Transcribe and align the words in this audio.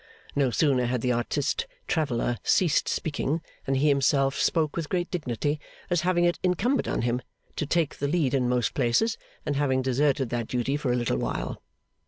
No 0.35 0.49
sooner 0.49 0.85
had 0.87 1.01
the 1.01 1.11
artist 1.11 1.67
traveller 1.87 2.39
ceased 2.41 2.89
speaking 2.89 3.39
than 3.65 3.75
he 3.75 3.87
himself 3.87 4.35
spoke 4.35 4.75
with 4.75 4.89
great 4.89 5.11
dignity, 5.11 5.59
as 5.91 6.01
having 6.01 6.25
it 6.25 6.39
incumbent 6.41 6.87
on 6.87 7.03
him 7.03 7.21
to 7.55 7.67
take 7.67 7.97
the 7.99 8.07
lead 8.07 8.33
in 8.33 8.49
most 8.49 8.73
places, 8.73 9.19
and 9.45 9.57
having 9.57 9.83
deserted 9.83 10.31
that 10.31 10.47
duty 10.47 10.75
for 10.75 10.91
a 10.91 10.95
little 10.95 11.17
while. 11.17 11.61